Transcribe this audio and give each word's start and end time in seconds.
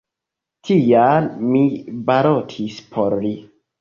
Tial 0.69 1.27
mi 1.51 1.63
balotis 2.09 2.81
por 2.97 3.17
li. 3.27 3.35